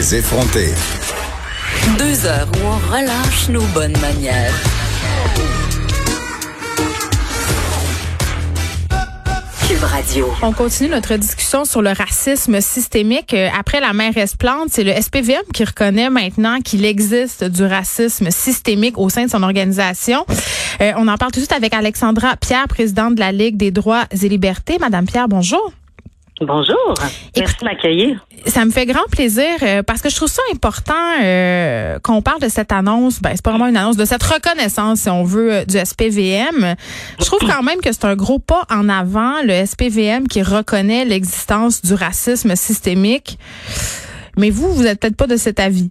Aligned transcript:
Les 0.00 0.14
effronter. 0.14 0.72
Deux 1.98 2.24
heures 2.24 2.48
où 2.54 2.64
on 2.64 2.90
relâche 2.90 3.50
nos 3.50 3.60
bonnes 3.74 3.98
manières. 3.98 4.54
Cube 9.68 9.82
Radio. 9.82 10.32
On 10.40 10.52
continue 10.52 10.88
notre 10.88 11.16
discussion 11.16 11.66
sur 11.66 11.82
le 11.82 11.90
racisme 11.90 12.62
systémique. 12.62 13.34
Euh, 13.34 13.50
Après 13.54 13.78
la 13.78 13.92
mairesse 13.92 14.36
Plante, 14.36 14.68
c'est 14.70 14.84
le 14.84 14.92
SPVM 14.98 15.42
qui 15.52 15.64
reconnaît 15.64 16.08
maintenant 16.08 16.60
qu'il 16.62 16.86
existe 16.86 17.44
du 17.44 17.64
racisme 17.64 18.30
systémique 18.30 18.96
au 18.96 19.10
sein 19.10 19.26
de 19.26 19.30
son 19.30 19.42
organisation. 19.42 20.24
Euh, 20.80 20.92
on 20.96 21.08
en 21.08 21.18
parle 21.18 21.32
tout 21.32 21.40
de 21.40 21.44
suite 21.44 21.52
avec 21.52 21.74
Alexandra 21.74 22.36
Pierre, 22.36 22.68
présidente 22.68 23.16
de 23.16 23.20
la 23.20 23.32
Ligue 23.32 23.58
des 23.58 23.70
droits 23.70 24.04
et 24.10 24.28
libertés. 24.30 24.78
Madame 24.80 25.04
Pierre, 25.04 25.28
bonjour. 25.28 25.74
Bonjour. 26.40 26.94
Merci 27.36 27.56
de 27.60 27.64
m'accueillir. 27.64 28.26
Ça 28.46 28.64
me 28.64 28.70
fait 28.70 28.86
grand 28.86 29.04
plaisir 29.10 29.44
euh, 29.62 29.82
parce 29.82 30.00
que 30.00 30.08
je 30.08 30.16
trouve 30.16 30.28
ça 30.28 30.42
important 30.52 30.94
euh, 31.22 31.98
qu'on 32.02 32.22
parle 32.22 32.40
de 32.40 32.48
cette 32.48 32.72
annonce. 32.72 33.20
Ben, 33.20 33.32
c'est 33.34 33.44
pas 33.44 33.50
vraiment 33.50 33.66
une 33.66 33.76
annonce, 33.76 33.98
de 33.98 34.06
cette 34.06 34.22
reconnaissance, 34.22 35.00
si 35.00 35.10
on 35.10 35.22
veut, 35.22 35.52
euh, 35.52 35.64
du 35.64 35.76
SPVM. 35.76 36.76
Je 37.18 37.24
trouve 37.26 37.40
quand 37.40 37.62
même 37.62 37.80
que 37.80 37.92
c'est 37.92 38.06
un 38.06 38.16
gros 38.16 38.38
pas 38.38 38.64
en 38.70 38.88
avant, 38.88 39.42
le 39.44 39.52
SPVM 39.66 40.28
qui 40.28 40.42
reconnaît 40.42 41.04
l'existence 41.04 41.82
du 41.82 41.92
racisme 41.94 42.56
systémique. 42.56 43.38
Mais 44.38 44.48
vous, 44.50 44.72
vous 44.72 44.86
êtes 44.86 45.00
peut-être 45.00 45.16
pas 45.16 45.26
de 45.26 45.36
cet 45.36 45.60
avis. 45.60 45.90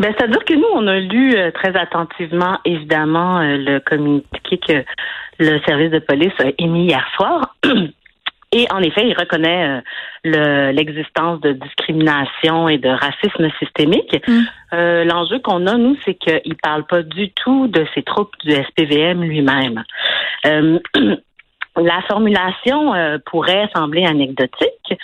Ben, 0.00 0.14
c'est-à-dire 0.16 0.42
que 0.46 0.54
nous, 0.54 0.66
on 0.72 0.86
a 0.86 0.98
lu 0.98 1.34
euh, 1.36 1.50
très 1.50 1.76
attentivement, 1.76 2.58
évidemment, 2.64 3.40
euh, 3.40 3.58
le 3.58 3.80
communiqué 3.80 4.56
que 4.66 4.84
le 5.38 5.60
service 5.66 5.90
de 5.90 5.98
police 5.98 6.32
a 6.38 6.46
émis 6.58 6.86
hier 6.86 7.06
soir. 7.16 7.56
Et 8.52 8.66
en 8.72 8.80
effet, 8.80 9.06
il 9.06 9.14
reconnaît 9.16 9.68
euh, 9.68 9.80
le- 10.24 10.72
l'existence 10.72 11.40
de 11.40 11.52
discrimination 11.52 12.68
et 12.68 12.78
de 12.78 12.88
racisme 12.88 13.48
systémique. 13.60 14.16
Mm. 14.26 14.40
Euh, 14.72 15.04
L'enjeu 15.04 15.38
qu'on 15.38 15.66
a, 15.66 15.76
nous, 15.76 15.96
c'est 16.04 16.14
qu'il 16.14 16.56
parle 16.56 16.84
pas 16.84 17.02
du 17.02 17.30
tout 17.30 17.68
de 17.68 17.86
ces 17.94 18.02
troupes 18.02 18.34
du 18.44 18.50
SPVM 18.50 19.22
lui-même. 19.22 19.84
Euh, 20.46 20.80
la 21.76 22.02
formulation 22.08 22.92
euh, 22.94 23.18
pourrait 23.24 23.68
sembler 23.74 24.04
anecdotique 24.04 24.94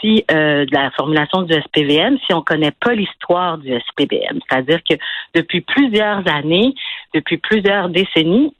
si 0.00 0.24
euh, 0.30 0.64
de 0.64 0.74
la 0.74 0.90
formulation 0.92 1.42
du 1.42 1.52
SPVM, 1.52 2.18
si 2.26 2.32
on 2.32 2.42
connaît 2.42 2.72
pas 2.72 2.94
l'histoire 2.94 3.58
du 3.58 3.68
SPVM. 3.68 4.40
C'est-à-dire 4.48 4.80
que 4.88 4.94
depuis 5.34 5.60
plusieurs 5.60 6.22
années, 6.32 6.74
depuis 7.14 7.36
plusieurs 7.36 7.88
décennies, 7.90 8.54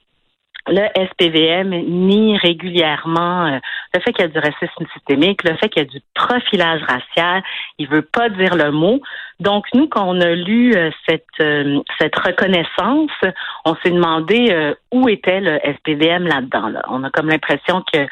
le 0.69 0.89
SPVM 0.97 1.71
nie 1.71 2.37
régulièrement 2.39 3.47
euh, 3.47 3.59
le 3.95 4.01
fait 4.01 4.13
qu'il 4.13 4.25
y 4.25 4.29
a 4.29 4.29
du 4.29 4.39
racisme 4.39 4.85
systémique, 4.93 5.45
le 5.45 5.57
fait 5.57 5.69
qu'il 5.69 5.83
y 5.83 5.87
a 5.87 5.89
du 5.89 6.01
profilage 6.15 6.83
racial. 6.83 7.43
Il 7.79 7.89
veut 7.89 8.03
pas 8.03 8.29
dire 8.29 8.57
le 8.57 8.71
mot. 8.73 9.01
Donc 9.39 9.67
nous, 9.75 9.87
quand 9.87 10.05
on 10.07 10.21
a 10.21 10.31
lu 10.31 10.75
euh, 10.75 10.91
cette 11.09 11.25
euh, 11.41 11.81
cette 12.01 12.17
reconnaissance, 12.17 13.11
on 13.65 13.77
s'est 13.77 13.91
demandé 13.91 14.75
où 14.93 15.09
était 15.09 15.41
le 15.41 15.59
SPVM 15.59 16.27
là-dedans. 16.27 16.69
Là. 16.69 16.83
On 16.89 17.05
a 17.05 17.11
comme 17.11 17.29
l'impression 17.29 17.83
que 17.93 18.07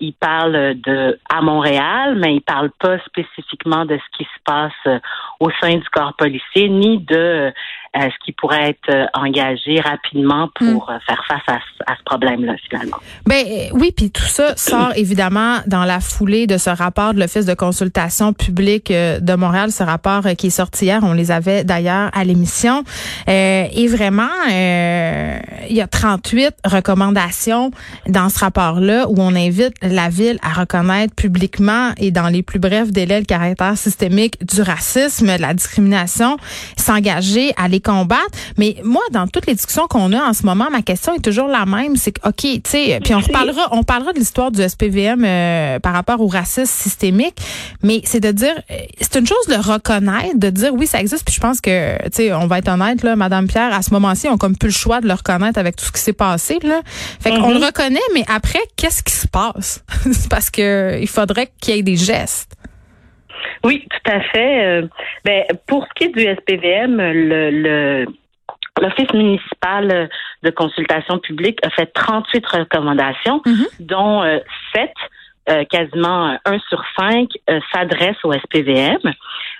il 0.00 0.14
parle 0.14 0.74
de 0.80 1.18
à 1.28 1.40
Montréal, 1.42 2.16
mais 2.16 2.34
il 2.34 2.40
parle 2.40 2.70
pas 2.78 2.98
spécifiquement 3.06 3.84
de 3.84 3.96
ce 3.96 4.18
qui 4.18 4.24
se 4.24 4.40
passe 4.44 5.00
au 5.38 5.50
sein 5.60 5.76
du 5.76 5.88
corps 5.90 6.14
policier, 6.14 6.68
ni 6.68 6.98
de 6.98 7.52
euh, 7.96 8.00
ce 8.02 8.24
qui 8.24 8.32
pourrait 8.32 8.70
être 8.70 8.88
euh, 8.90 9.06
engagé 9.14 9.80
rapidement 9.80 10.48
pour 10.54 10.90
euh, 10.90 10.98
faire 11.06 11.22
face 11.26 11.42
à, 11.48 11.58
ce- 11.58 11.92
à 11.92 11.96
ce 11.96 12.02
problème-là 12.04 12.54
finalement. 12.68 12.98
Ben 13.26 13.44
euh, 13.46 13.64
oui, 13.72 13.92
puis 13.96 14.10
tout 14.10 14.22
ça 14.22 14.56
sort 14.56 14.92
évidemment 14.96 15.56
dans 15.66 15.84
la 15.84 15.98
foulée 16.00 16.46
de 16.46 16.56
ce 16.56 16.70
rapport 16.70 17.14
de 17.14 17.20
l'Office 17.20 17.46
de 17.46 17.54
consultation 17.54 18.32
publique 18.32 18.92
de 18.92 19.34
Montréal, 19.34 19.72
ce 19.72 19.82
rapport 19.82 20.22
qui 20.38 20.48
est 20.48 20.50
sorti 20.50 20.84
hier. 20.84 21.00
On 21.02 21.12
les 21.14 21.30
avait 21.32 21.64
d'ailleurs 21.64 22.10
à 22.12 22.22
l'émission. 22.24 22.84
Euh, 23.28 23.64
et 23.72 23.88
vraiment, 23.88 24.28
euh, 24.50 25.38
il 25.68 25.76
y 25.76 25.80
a 25.80 25.86
38 25.88 26.54
recommandations 26.64 27.70
dans 28.06 28.28
ce 28.28 28.38
rapport-là 28.38 29.08
où 29.08 29.14
on 29.18 29.34
invite 29.34 29.74
la 29.82 30.08
ville 30.08 30.38
à 30.42 30.52
reconnaître 30.60 31.14
publiquement 31.14 31.90
et 31.96 32.10
dans 32.10 32.28
les 32.28 32.42
plus 32.42 32.58
brefs 32.58 32.90
délais 32.92 33.18
le 33.20 33.24
caractère 33.26 33.76
systémique 33.76 34.36
du 34.44 34.62
racisme, 34.62 35.36
de 35.36 35.40
la 35.42 35.54
discrimination, 35.54 36.36
s'engager 36.76 37.52
à 37.56 37.68
les 37.68 37.79
combattre. 37.80 38.30
Mais 38.56 38.76
moi, 38.84 39.02
dans 39.12 39.26
toutes 39.26 39.46
les 39.46 39.54
discussions 39.54 39.86
qu'on 39.88 40.12
a 40.12 40.22
en 40.22 40.32
ce 40.32 40.44
moment, 40.44 40.68
ma 40.70 40.82
question 40.82 41.14
est 41.14 41.24
toujours 41.24 41.48
la 41.48 41.66
même. 41.66 41.96
C'est 41.96 42.12
que, 42.12 42.28
OK, 42.28 42.36
tu 42.36 42.60
sais, 42.64 43.00
puis 43.02 43.14
on 43.14 43.20
reparlera, 43.20 43.68
on 43.72 43.82
parlera 43.82 44.12
de 44.12 44.18
l'histoire 44.18 44.50
du 44.50 44.66
SPVM 44.66 45.24
euh, 45.24 45.78
par 45.78 45.92
rapport 45.92 46.20
au 46.20 46.28
racisme 46.28 46.66
systémique, 46.66 47.36
mais 47.82 48.00
c'est 48.04 48.20
de 48.20 48.32
dire, 48.32 48.54
euh, 48.70 48.74
c'est 49.00 49.18
une 49.18 49.26
chose 49.26 49.46
de 49.48 49.54
le 49.54 49.60
reconnaître, 49.60 50.38
de 50.38 50.50
dire 50.50 50.72
oui, 50.74 50.86
ça 50.86 51.00
existe, 51.00 51.24
puis 51.24 51.34
je 51.34 51.40
pense 51.40 51.60
que, 51.60 51.96
tu 52.04 52.10
sais, 52.12 52.32
on 52.32 52.46
va 52.46 52.58
être 52.58 52.68
honnête, 52.68 53.02
là, 53.02 53.16
Madame 53.16 53.46
Pierre, 53.46 53.72
à 53.72 53.82
ce 53.82 53.90
moment-ci, 53.92 54.28
on 54.28 54.34
a 54.34 54.38
comme 54.38 54.56
plus 54.56 54.68
le 54.68 54.74
choix 54.74 55.00
de 55.00 55.08
le 55.08 55.14
reconnaître 55.14 55.58
avec 55.58 55.76
tout 55.76 55.84
ce 55.84 55.92
qui 55.92 56.00
s'est 56.00 56.12
passé, 56.12 56.58
là. 56.62 56.80
Fait 57.20 57.30
qu'on 57.30 57.50
le 57.50 57.64
reconnaît, 57.64 58.00
mais 58.14 58.24
après, 58.28 58.60
qu'est-ce 58.76 59.02
qui 59.02 59.12
se 59.12 59.26
passe? 59.26 59.82
C'est 60.12 60.28
parce 60.28 60.50
que 60.50 60.98
il 61.00 61.08
faudrait 61.08 61.50
qu'il 61.60 61.76
y 61.76 61.78
ait 61.78 61.82
des 61.82 61.96
gestes. 61.96 62.56
Oui, 63.64 63.86
tout 63.90 64.10
à 64.10 64.20
fait. 64.20 64.64
Euh, 64.64 64.86
ben, 65.24 65.44
pour 65.66 65.86
ce 65.86 65.90
qui 65.94 66.04
est 66.04 66.14
du 66.14 66.22
SPVM, 66.22 66.96
le, 66.96 67.50
le 67.50 68.06
L'Office 68.80 69.12
municipal 69.12 70.08
de 70.42 70.50
consultation 70.50 71.18
publique 71.18 71.58
a 71.66 71.70
fait 71.70 71.86
38 71.92 72.46
recommandations, 72.46 73.42
Mhm. 73.44 73.66
dont 73.80 74.22
euh, 74.22 74.38
7, 74.74 74.90
euh, 75.50 75.64
quasiment 75.64 76.38
un 76.46 76.58
sur 76.68 76.82
cinq, 76.98 77.28
euh, 77.50 77.60
s'adressent 77.74 78.24
au 78.24 78.32
SPVM. 78.32 78.98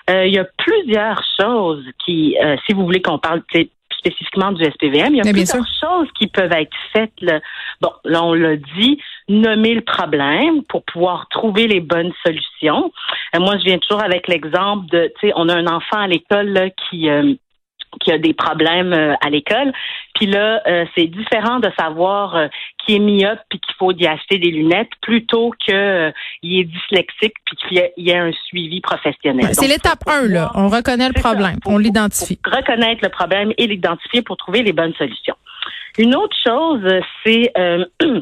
Euh, 0.09 0.25
il 0.25 0.33
y 0.33 0.39
a 0.39 0.45
plusieurs 0.57 1.21
choses 1.39 1.83
qui, 2.03 2.35
euh, 2.43 2.55
si 2.65 2.73
vous 2.73 2.83
voulez 2.83 3.01
qu'on 3.01 3.19
parle 3.19 3.43
tu 3.51 3.59
sais, 3.61 3.69
spécifiquement 4.01 4.51
du 4.51 4.63
SPVM, 4.63 5.13
il 5.13 5.17
y 5.17 5.21
a 5.21 5.23
Mais 5.23 5.33
plusieurs 5.33 5.65
choses 5.79 6.07
qui 6.17 6.27
peuvent 6.27 6.51
être 6.51 6.75
faites. 6.91 7.19
Là. 7.21 7.39
Bon, 7.81 7.91
là, 8.03 8.23
on 8.23 8.33
l'a 8.33 8.57
dit, 8.57 8.99
nommer 9.29 9.73
le 9.75 9.81
problème 9.81 10.63
pour 10.63 10.83
pouvoir 10.83 11.27
trouver 11.29 11.67
les 11.67 11.79
bonnes 11.79 12.13
solutions. 12.25 12.91
Euh, 13.35 13.39
moi, 13.39 13.57
je 13.59 13.65
viens 13.65 13.77
toujours 13.77 14.03
avec 14.03 14.27
l'exemple 14.27 14.87
de, 14.91 15.11
tu 15.19 15.27
sais, 15.27 15.33
on 15.35 15.47
a 15.49 15.55
un 15.55 15.67
enfant 15.67 15.99
à 15.99 16.07
l'école 16.07 16.71
qui... 16.89 17.09
euh, 17.09 17.33
qui 17.99 18.09
a 18.11 18.17
des 18.17 18.33
problèmes 18.33 18.93
euh, 18.93 19.13
à 19.19 19.29
l'école. 19.29 19.73
Puis 20.15 20.25
là, 20.25 20.61
euh, 20.65 20.85
c'est 20.95 21.07
différent 21.07 21.59
de 21.59 21.69
savoir 21.77 22.35
euh, 22.35 22.47
qui 22.85 22.95
est 22.95 22.99
myope 22.99 23.39
puis 23.49 23.59
qu'il 23.59 23.75
faut 23.77 23.91
y 23.93 24.07
acheter 24.07 24.37
des 24.37 24.51
lunettes 24.51 24.89
plutôt 25.01 25.51
que 25.67 25.71
euh, 25.73 26.11
il 26.41 26.59
est 26.61 26.63
dyslexique 26.63 27.35
puis 27.45 27.55
qu'il 27.57 27.77
y, 27.97 28.09
y 28.09 28.13
a 28.13 28.23
un 28.23 28.31
suivi 28.47 28.81
professionnel. 28.81 29.49
C'est 29.53 29.67
l'étape 29.67 29.99
faut 30.03 30.11
1, 30.11 30.27
là. 30.27 30.51
On 30.55 30.67
reconnaît 30.67 31.07
le 31.09 31.13
ça. 31.15 31.29
problème. 31.29 31.57
Faut- 31.63 31.71
On 31.71 31.77
l'identifie. 31.77 32.39
reconnaître 32.45 33.01
le 33.03 33.09
problème 33.09 33.51
et 33.57 33.67
l'identifier 33.67 34.21
pour 34.21 34.37
trouver 34.37 34.63
les 34.63 34.73
bonnes 34.73 34.93
solutions. 34.95 35.35
Une 35.97 36.15
autre 36.15 36.35
chose, 36.45 36.81
c'est 37.25 37.51
euh, 37.57 37.85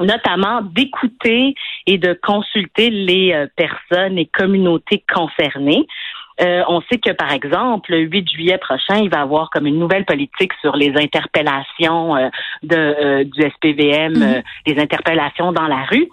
notamment 0.00 0.62
d'écouter 0.62 1.54
et 1.86 1.98
de 1.98 2.18
consulter 2.22 2.90
les 2.90 3.32
euh, 3.32 3.46
personnes 3.56 4.16
et 4.18 4.26
communautés 4.26 5.04
concernées. 5.12 5.86
Euh, 6.40 6.62
on 6.68 6.80
sait 6.82 6.98
que, 6.98 7.10
par 7.10 7.32
exemple, 7.32 7.90
le 7.90 8.00
8 8.00 8.30
juillet 8.30 8.58
prochain, 8.58 8.96
il 8.96 9.10
va 9.10 9.18
y 9.18 9.20
avoir 9.20 9.50
comme 9.50 9.66
une 9.66 9.78
nouvelle 9.78 10.04
politique 10.04 10.52
sur 10.60 10.76
les 10.76 10.92
interpellations 10.96 12.16
euh, 12.16 12.28
de, 12.62 12.76
euh, 12.76 13.24
du 13.24 13.42
SPVM, 13.42 14.22
euh, 14.22 14.42
les 14.66 14.80
interpellations 14.80 15.52
dans 15.52 15.66
la 15.66 15.84
rue. 15.90 16.08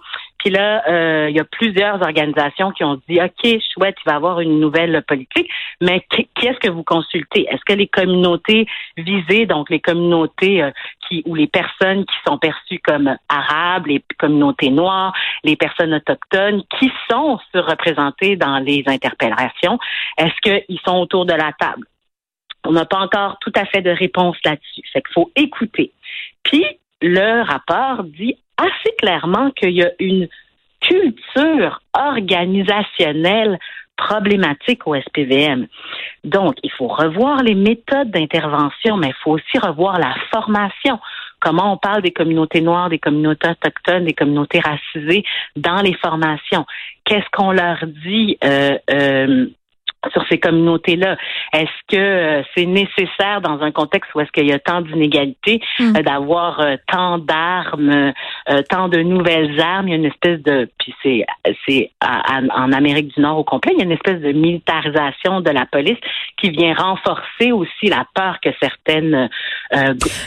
Puis 0.46 0.54
là, 0.54 0.84
euh, 0.88 1.26
il 1.28 1.34
y 1.34 1.40
a 1.40 1.44
plusieurs 1.44 2.00
organisations 2.02 2.70
qui 2.70 2.84
ont 2.84 3.00
dit, 3.08 3.18
OK, 3.20 3.60
chouette, 3.74 3.96
il 3.98 4.06
va 4.06 4.12
y 4.12 4.14
avoir 4.14 4.38
une 4.38 4.60
nouvelle 4.60 5.02
politique, 5.02 5.50
mais 5.80 6.06
qui 6.08 6.28
qui 6.36 6.46
est-ce 6.46 6.60
que 6.60 6.70
vous 6.70 6.84
consultez? 6.84 7.48
Est-ce 7.50 7.64
que 7.66 7.72
les 7.72 7.88
communautés 7.88 8.64
visées, 8.96 9.46
donc 9.46 9.70
les 9.70 9.80
communautés 9.80 10.62
euh, 10.62 10.70
ou 11.24 11.34
les 11.34 11.48
personnes 11.48 12.04
qui 12.04 12.14
sont 12.24 12.38
perçues 12.38 12.78
comme 12.78 13.16
arabes, 13.28 13.88
les 13.88 14.04
communautés 14.20 14.70
noires, 14.70 15.12
les 15.42 15.56
personnes 15.56 15.94
autochtones, 15.94 16.62
qui 16.78 16.92
sont 17.10 17.40
surreprésentées 17.52 18.36
dans 18.36 18.60
les 18.60 18.84
interpellations, 18.86 19.80
est-ce 20.16 20.40
qu'ils 20.42 20.78
sont 20.86 20.98
autour 20.98 21.26
de 21.26 21.32
la 21.32 21.50
table? 21.58 21.88
On 22.64 22.70
n'a 22.70 22.84
pas 22.84 22.98
encore 22.98 23.38
tout 23.40 23.52
à 23.56 23.64
fait 23.64 23.82
de 23.82 23.90
réponse 23.90 24.36
là-dessus. 24.44 24.82
Fait 24.92 25.02
qu'il 25.02 25.12
faut 25.12 25.32
écouter. 25.34 25.90
Puis, 26.44 26.64
le 27.06 27.42
rapport 27.42 28.04
dit 28.04 28.36
assez 28.56 28.94
clairement 28.98 29.50
qu'il 29.50 29.72
y 29.72 29.82
a 29.82 29.90
une 29.98 30.28
culture 30.80 31.80
organisationnelle 31.94 33.58
problématique 33.96 34.86
au 34.86 34.94
SPVM. 34.94 35.66
Donc, 36.24 36.56
il 36.62 36.70
faut 36.72 36.88
revoir 36.88 37.42
les 37.42 37.54
méthodes 37.54 38.10
d'intervention, 38.10 38.96
mais 38.96 39.08
il 39.08 39.14
faut 39.22 39.32
aussi 39.32 39.58
revoir 39.58 39.98
la 39.98 40.14
formation. 40.30 40.98
Comment 41.40 41.72
on 41.72 41.76
parle 41.76 42.02
des 42.02 42.12
communautés 42.12 42.60
noires, 42.60 42.90
des 42.90 42.98
communautés 42.98 43.48
autochtones, 43.48 44.04
des 44.04 44.12
communautés 44.12 44.60
racisées 44.60 45.24
dans 45.56 45.80
les 45.80 45.94
formations? 45.94 46.66
Qu'est-ce 47.04 47.28
qu'on 47.32 47.52
leur 47.52 47.78
dit 47.86 48.36
euh, 48.44 48.76
euh, 48.90 49.46
sur 50.12 50.24
ces 50.28 50.38
communautés-là. 50.38 51.16
Est-ce 51.52 51.96
que 51.96 51.96
euh, 51.96 52.42
c'est 52.54 52.66
nécessaire 52.66 53.40
dans 53.42 53.60
un 53.60 53.70
contexte 53.70 54.14
où 54.14 54.20
est-ce 54.20 54.30
qu'il 54.32 54.46
y 54.46 54.52
a 54.52 54.58
tant 54.58 54.80
d'inégalités 54.80 55.60
hmm. 55.78 55.96
euh, 55.96 56.02
d'avoir 56.02 56.60
euh, 56.60 56.76
tant 56.90 57.18
d'armes, 57.18 58.12
tant 58.68 58.88
de 58.88 58.98
nouvelles 58.98 59.60
armes, 59.60 59.88
il 59.88 59.90
y 59.90 59.94
a 59.94 59.96
une 59.96 60.04
espèce 60.06 60.42
de 60.42 60.68
puis 60.78 60.94
c'est 61.02 61.24
c'est 61.66 61.90
en 62.02 62.72
Amérique 62.72 63.14
du 63.14 63.20
Nord 63.20 63.38
au 63.38 63.44
complet, 63.44 63.72
il 63.74 63.78
y 63.78 63.82
a 63.82 63.84
une 63.84 63.92
espèce 63.92 64.20
de 64.20 64.32
militarisation 64.32 65.40
de 65.40 65.50
la 65.50 65.66
police 65.66 65.98
qui 66.40 66.50
vient 66.50 66.74
renforcer 66.74 67.52
aussi 67.52 67.88
la 67.88 68.04
peur 68.14 68.38
que 68.42 68.50
certaines 68.60 69.28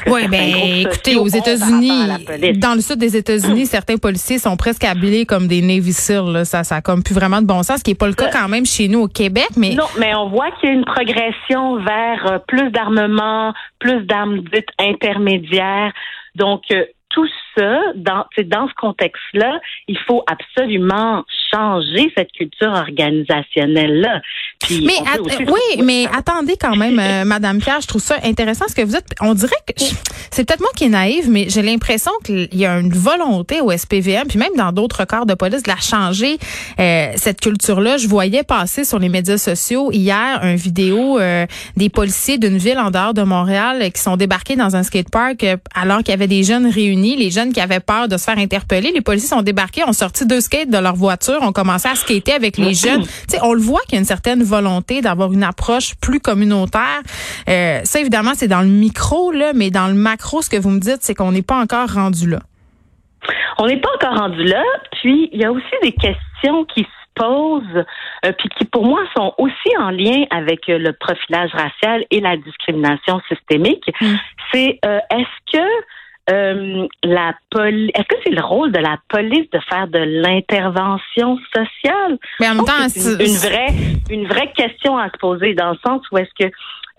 Oui, 0.07 0.21
mais 0.29 0.81
écoutez, 0.81 1.15
aux 1.15 1.27
États-Unis, 1.27 2.57
dans 2.57 2.73
le 2.73 2.81
sud 2.81 2.97
des 2.97 3.15
États-Unis, 3.15 3.65
certains 3.65 3.97
policiers 3.97 4.39
sont 4.39 4.57
presque 4.57 4.83
habillés 4.83 5.25
comme 5.25 5.47
des 5.47 5.61
Navy 5.61 5.93
Seals, 5.93 6.45
ça 6.45 6.63
ça 6.63 6.77
a 6.77 6.81
comme 6.81 7.03
plus 7.03 7.15
vraiment 7.15 7.41
de 7.41 7.47
bon 7.47 7.63
sens, 7.63 7.79
ce 7.79 7.83
qui 7.83 7.91
est 7.91 7.95
pas 7.95 8.07
le 8.07 8.13
cas 8.13 8.29
quand 8.31 8.47
même 8.47 8.65
chez 8.65 8.87
nous 8.87 9.01
au 9.01 9.07
Québec, 9.07 9.49
mais 9.57 9.68
non, 9.75 9.85
mais 9.99 10.13
on 10.15 10.29
voit 10.29 10.51
qu'il 10.51 10.69
y 10.69 10.71
a 10.71 10.75
une 10.75 10.85
progression 10.85 11.77
vers 11.77 12.25
euh, 12.27 12.39
plus 12.47 12.69
d'armement, 12.71 13.53
plus 13.79 14.01
d'armes 14.05 14.39
dites 14.39 14.69
intermédiaires. 14.79 15.93
Donc, 16.35 16.63
euh, 16.71 16.85
tout 17.09 17.27
ça, 17.57 17.79
dans, 17.95 18.25
dans 18.45 18.67
ce 18.67 18.73
contexte-là, 18.75 19.59
il 19.87 19.97
faut 19.99 20.23
absolument 20.27 21.23
changer 21.51 22.11
cette 22.15 22.31
culture 22.31 22.71
organisationnelle-là. 22.71 24.21
mais 24.69 24.99
oui, 25.47 25.83
mais 25.83 26.05
attendez 26.13 26.55
quand 26.59 26.75
même, 26.75 26.99
euh, 26.99 27.23
Madame 27.25 27.59
Pierre, 27.59 27.81
je 27.81 27.87
trouve 27.87 28.01
ça 28.01 28.17
intéressant 28.23 28.65
ce 28.67 28.75
que 28.75 28.81
vous 28.81 28.91
dites. 28.91 29.05
On 29.21 29.33
dirait 29.33 29.51
que 29.67 29.73
c'est 30.31 30.45
peut-être 30.45 30.59
moi 30.59 30.69
qui 30.75 30.85
est 30.85 30.89
naïve, 30.89 31.29
mais 31.29 31.47
j'ai 31.49 31.61
l'impression 31.61 32.11
qu'il 32.23 32.53
y 32.53 32.65
a 32.65 32.79
une 32.79 32.93
volonté 32.93 33.61
au 33.61 33.71
SPVM, 33.71 34.27
puis 34.27 34.39
même 34.39 34.55
dans 34.55 34.71
d'autres 34.71 35.05
corps 35.05 35.25
de 35.25 35.33
police, 35.33 35.63
de 35.63 35.69
la 35.69 35.77
changer 35.77 36.37
euh, 36.79 37.11
cette 37.15 37.41
culture-là. 37.41 37.97
Je 37.97 38.07
voyais 38.07 38.43
passer 38.43 38.83
sur 38.83 38.99
les 38.99 39.09
médias 39.09 39.37
sociaux 39.37 39.91
hier 39.91 40.39
une 40.43 40.55
vidéo 40.55 41.19
euh, 41.19 41.45
des 41.77 41.89
policiers 41.89 42.37
d'une 42.37 42.57
ville 42.57 42.79
en 42.79 42.91
dehors 42.91 43.13
de 43.13 43.23
Montréal 43.23 43.91
qui 43.91 44.01
sont 44.01 44.17
débarqués 44.17 44.55
dans 44.55 44.75
un 44.75 44.83
skatepark 44.83 45.45
alors 45.73 45.99
qu'il 45.99 46.09
y 46.09 46.13
avait 46.13 46.27
des 46.27 46.43
jeunes 46.43 46.69
réunis, 46.69 47.15
les 47.15 47.31
jeunes 47.31 47.53
qui 47.53 47.61
avaient 47.61 47.79
peur 47.79 48.07
de 48.07 48.17
se 48.17 48.23
faire 48.23 48.37
interpeller. 48.37 48.91
Les 48.91 49.01
policiers 49.01 49.29
sont 49.29 49.41
débarqués, 49.41 49.83
ont 49.83 49.93
sorti 49.93 50.25
deux 50.25 50.41
skates 50.41 50.69
de 50.69 50.77
leur 50.77 50.95
voiture 50.95 51.38
on 51.41 51.51
commençait 51.51 51.89
à 51.89 51.95
skater 51.95 52.33
avec 52.33 52.57
les 52.57 52.73
jeunes. 52.73 53.03
on 53.41 53.53
le 53.53 53.61
voit 53.61 53.81
qu'il 53.81 53.93
y 53.93 53.95
a 53.97 53.99
une 53.99 54.05
certaine 54.05 54.43
volonté 54.43 55.01
d'avoir 55.01 55.31
une 55.31 55.43
approche 55.43 55.95
plus 56.01 56.19
communautaire. 56.19 57.01
Euh, 57.47 57.81
ça, 57.83 57.99
évidemment, 57.99 58.31
c'est 58.35 58.47
dans 58.47 58.61
le 58.61 58.67
micro, 58.67 59.31
là, 59.31 59.53
mais 59.53 59.69
dans 59.71 59.87
le 59.87 59.93
macro, 59.93 60.41
ce 60.41 60.49
que 60.49 60.57
vous 60.57 60.69
me 60.69 60.79
dites, 60.79 60.99
c'est 61.01 61.15
qu'on 61.15 61.31
n'est 61.31 61.41
pas 61.41 61.59
encore 61.59 61.89
rendu 61.89 62.29
là. 62.29 62.39
On 63.57 63.67
n'est 63.67 63.79
pas 63.79 63.89
encore 63.95 64.17
rendu 64.17 64.43
là. 64.43 64.63
Puis, 64.93 65.29
il 65.33 65.41
y 65.41 65.45
a 65.45 65.51
aussi 65.51 65.65
des 65.83 65.91
questions 65.91 66.65
qui 66.73 66.81
se 66.81 66.87
posent, 67.15 67.85
euh, 68.25 68.31
puis 68.37 68.49
qui 68.57 68.65
pour 68.65 68.85
moi 68.85 69.01
sont 69.15 69.33
aussi 69.37 69.77
en 69.77 69.89
lien 69.89 70.23
avec 70.29 70.69
euh, 70.69 70.77
le 70.77 70.93
profilage 70.93 71.51
racial 71.53 72.05
et 72.11 72.21
la 72.21 72.37
discrimination 72.37 73.19
systémique. 73.27 73.83
Mm. 73.99 74.15
C'est 74.51 74.79
est-ce 74.83 75.53
que 75.53 75.65
euh, 76.29 76.87
la 77.03 77.33
Est-ce 77.55 78.07
que 78.07 78.15
c'est 78.23 78.31
le 78.31 78.43
rôle 78.43 78.71
de 78.71 78.79
la 78.79 78.97
police 79.09 79.49
de 79.51 79.59
faire 79.69 79.87
de 79.87 79.99
l'intervention 79.99 81.37
sociale? 81.53 82.17
Mais 82.39 82.49
en 82.49 82.55
même 82.55 82.65
temps, 82.65 82.87
c'est 82.89 83.23
une, 83.23 83.37
vraie, 83.37 83.73
une 84.09 84.27
vraie 84.27 84.51
question 84.53 84.97
à 84.97 85.09
se 85.09 85.17
poser 85.17 85.53
dans 85.53 85.71
le 85.71 85.77
sens 85.85 86.01
où 86.11 86.17
est-ce 86.17 86.45
que 86.45 86.51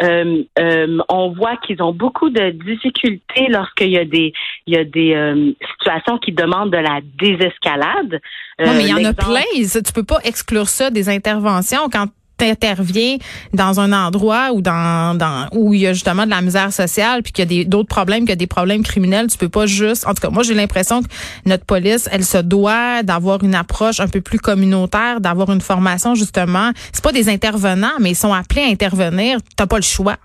euh, 0.02 0.42
euh, 0.58 0.98
on 1.10 1.30
voit 1.32 1.56
qu'ils 1.58 1.82
ont 1.82 1.92
beaucoup 1.92 2.30
de 2.30 2.50
difficultés 2.50 3.48
lorsqu'il 3.48 3.90
y 3.90 3.98
a 3.98 4.06
des 4.06 4.32
il 4.66 4.74
y 4.74 4.78
a 4.78 4.84
des 4.84 5.54
situations 5.72 6.16
qui 6.18 6.32
demandent 6.32 6.72
de 6.72 6.78
la 6.78 7.00
désescalade. 7.18 8.20
non, 8.58 8.74
mais 8.74 8.84
il 8.84 8.88
y 8.88 8.94
en 8.94 9.04
a 9.04 9.12
plein. 9.12 9.42
Tu 9.52 9.92
peux 9.92 10.04
pas 10.04 10.20
exclure 10.24 10.68
ça 10.68 10.90
des 10.90 11.08
interventions 11.08 11.88
quand 11.92 12.06
intervient 12.42 13.16
dans 13.52 13.80
un 13.80 13.92
endroit 13.92 14.50
où 14.52 14.60
dans 14.60 15.18
où 15.52 15.74
il 15.74 15.80
y 15.80 15.86
a 15.86 15.92
justement 15.92 16.24
de 16.24 16.30
la 16.30 16.42
misère 16.42 16.72
sociale 16.72 17.22
puis 17.22 17.32
qu'il 17.32 17.52
y 17.52 17.60
a 17.60 17.64
d'autres 17.64 17.88
problèmes 17.88 18.26
que 18.26 18.32
des 18.32 18.46
problèmes 18.46 18.82
criminels, 18.82 19.26
tu 19.28 19.38
peux 19.38 19.48
pas 19.48 19.66
juste 19.66 20.06
en 20.06 20.14
tout 20.14 20.22
cas 20.22 20.30
moi 20.30 20.42
j'ai 20.42 20.54
l'impression 20.54 21.02
que 21.02 21.08
notre 21.46 21.64
police 21.64 22.08
elle 22.12 22.24
se 22.24 22.38
doit 22.38 23.02
d'avoir 23.02 23.42
une 23.42 23.54
approche 23.54 24.00
un 24.00 24.08
peu 24.08 24.20
plus 24.20 24.38
communautaire, 24.38 25.20
d'avoir 25.20 25.50
une 25.50 25.60
formation 25.60 26.14
justement, 26.14 26.70
c'est 26.92 27.04
pas 27.04 27.12
des 27.12 27.28
intervenants 27.28 27.98
mais 28.00 28.10
ils 28.10 28.16
sont 28.16 28.32
appelés 28.32 28.62
à 28.62 28.66
intervenir, 28.66 29.38
t'as 29.56 29.66
pas 29.66 29.76
le 29.76 29.82
choix. 29.82 30.16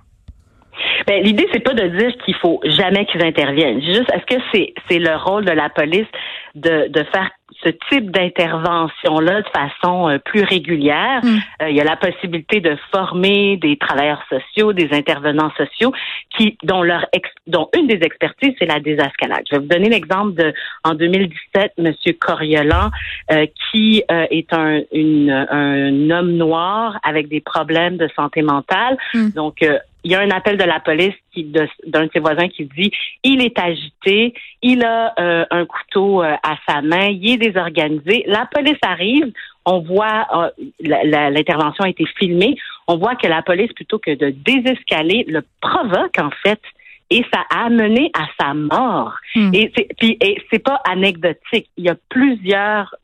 Ben, 1.08 1.24
l'idée 1.24 1.48
c'est 1.54 1.60
pas 1.60 1.74
de 1.74 1.88
dire 1.98 2.12
qu'il 2.24 2.36
faut 2.36 2.60
jamais 2.64 3.06
qu'ils 3.06 3.24
interviennent. 3.24 3.82
Juste 3.82 4.10
est-ce 4.14 4.36
que 4.36 4.42
c'est 4.52 4.74
c'est 4.90 5.00
le 5.00 5.16
rôle 5.16 5.46
de 5.46 5.52
la 5.52 5.70
police 5.70 6.08
de 6.56 6.88
de 6.90 7.04
faire 7.12 7.30
ce 7.66 7.70
type 7.90 8.12
d'intervention-là 8.12 9.42
de 9.42 9.48
façon 9.50 10.10
euh, 10.10 10.18
plus 10.20 10.44
régulière. 10.44 11.22
Hmm. 11.24 11.38
Euh, 11.62 11.70
il 11.70 11.76
y 11.76 11.82
a 11.82 11.84
la 11.84 11.96
possibilité 11.96 12.60
de 12.62 12.78
former 12.94 13.58
des 13.58 13.78
travailleurs 13.78 14.24
sociaux, 14.30 14.74
des 14.74 14.90
intervenants 14.92 15.52
sociaux, 15.58 15.92
qui 16.38 16.58
dont 16.64 16.84
leur 16.84 17.06
dont 17.48 17.70
une 17.76 17.88
des 17.88 18.00
expertises 18.02 18.54
c'est 18.60 18.66
la 18.66 18.80
désescalade. 18.80 19.44
Je 19.50 19.56
vais 19.56 19.62
vous 19.62 19.68
donner 19.68 19.90
l'exemple 19.90 20.34
de 20.34 20.54
en 20.84 20.94
2017, 20.94 21.74
Monsieur 21.78 22.14
Coriolan, 22.14 22.92
euh, 23.32 23.46
qui 23.72 24.04
est 24.10 24.54
un, 24.54 24.82
une, 24.92 25.32
un 25.32 26.10
homme 26.10 26.34
noir 26.34 27.00
avec 27.04 27.28
des 27.28 27.42
problèmes 27.42 27.98
de 27.98 28.08
santé 28.16 28.42
mentale. 28.42 28.98
Hmm. 29.14 29.30
Donc 29.36 29.64
il 30.06 30.12
y 30.12 30.16
a 30.16 30.22
un 30.22 30.30
appel 30.30 30.56
de 30.58 30.64
la 30.64 30.80
police 30.80 31.16
qui 31.34 31.44
d'un 31.46 32.06
de 32.06 32.10
ses 32.14 32.20
voisins 32.20 32.48
qui 32.48 32.66
dit 32.66 32.92
il 33.24 33.42
est 33.42 33.58
agité, 33.58 34.36
il 34.62 34.84
a 34.86 35.14
euh, 35.20 35.46
un 35.50 35.66
couteau 35.66 36.22
euh, 36.22 36.36
à 36.44 36.56
sa 36.68 36.84
main, 36.84 37.08
il 37.08 37.32
est 37.32 37.38
désorganisé. 37.38 38.24
La 38.28 38.46
police 38.46 38.78
arrive, 38.84 39.34
on 39.66 39.80
voit 39.80 40.28
euh, 40.36 40.50
l'intervention 40.80 41.86
a 41.86 41.90
été 41.90 42.06
filmée, 42.20 42.56
on 42.88 42.98
voit 42.98 43.16
que 43.16 43.28
la 43.28 43.42
police 43.42 43.74
plutôt 43.74 43.98
que 43.98 44.12
de 44.12 44.30
désescaler 44.30 45.26
le 45.28 45.44
provoque 45.60 46.20
en 46.20 46.30
fait 46.44 46.62
et 47.10 47.26
ça 47.34 47.42
a 47.50 47.66
amené 47.66 48.12
à 48.14 48.28
sa 48.40 48.54
mort. 48.54 49.14
Hmm. 49.36 49.54
Et 49.54 49.72
c'est 49.76 49.88
puis 50.00 50.20
c'est 50.52 50.60
pas 50.60 50.82
anecdotique. 50.88 51.68
Il 51.78 51.86
y 51.86 51.90
a 51.90 51.96
plusieurs 52.10 52.96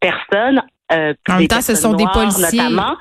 personnes 0.00 0.62
euh, 0.92 1.14
en 1.28 1.38
même 1.38 1.46
temps, 1.46 1.60
ce 1.60 1.74
sont 1.74 1.94
des 1.94 2.06
policiers 2.12 2.58
notamment, 2.58 2.96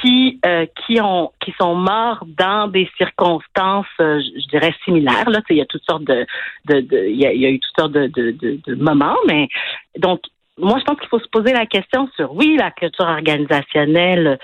qui 0.00 0.40
euh, 0.46 0.66
qui 0.86 1.00
ont 1.00 1.32
qui 1.40 1.52
sont 1.60 1.74
morts 1.74 2.24
dans 2.26 2.68
des 2.68 2.88
circonstances, 2.96 3.86
euh, 4.00 4.20
je, 4.20 4.48
dirais 4.48 4.74
similaires. 4.84 5.28
Là, 5.28 5.40
il 5.50 5.56
y 5.56 5.60
a 5.60 5.66
toutes 5.66 5.84
sortes 5.84 6.04
de, 6.04 6.26
de, 6.66 6.80
de 6.80 7.06
il, 7.08 7.20
y 7.20 7.26
a, 7.26 7.32
il 7.32 7.40
y, 7.40 7.46
a, 7.46 7.50
eu 7.50 7.60
toutes 7.60 7.76
sortes 7.78 7.92
de, 7.92 8.06
de, 8.06 8.30
de, 8.66 8.74
moments, 8.74 9.16
mais 9.26 9.48
donc 9.98 10.20
moi, 10.58 10.78
je 10.78 10.84
pense 10.84 10.98
qu'il 10.98 11.08
faut 11.08 11.20
se 11.20 11.28
poser 11.28 11.52
la 11.52 11.66
question 11.66 12.08
sur, 12.16 12.34
oui, 12.34 12.56
la 12.58 12.70
culture 12.72 13.06
organisationnelle 13.06 14.38